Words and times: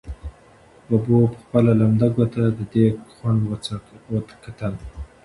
ببو 0.87 1.17
په 1.33 1.37
خپله 1.43 1.71
لمده 1.79 2.07
ګوته 2.15 2.43
د 2.57 2.59
دېګ 2.71 2.95
خوند 3.15 3.41
وکتل. 3.49 4.73